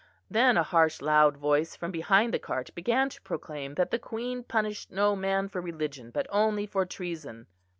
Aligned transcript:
Then 0.31 0.57
a 0.57 0.63
harsh 0.63 0.99
loud 0.99 1.37
voice 1.37 1.75
from 1.75 1.91
behind 1.91 2.33
the 2.33 2.39
cart 2.39 2.71
began 2.73 3.09
to 3.09 3.21
proclaim 3.21 3.75
that 3.75 3.91
the 3.91 3.99
Queen 3.99 4.41
punished 4.41 4.89
no 4.89 5.15
man 5.15 5.47
for 5.47 5.61
religion 5.61 6.09
but 6.09 6.25
only 6.31 6.65
for 6.65 6.87
treason. 6.87 7.45